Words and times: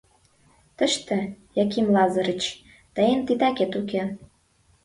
Тыште, 0.77 1.17
Яким 1.63 1.85
Лазарыч, 1.95 2.43
тыйын 2.95 3.19
титакет 3.27 3.71
уке. 3.79 4.03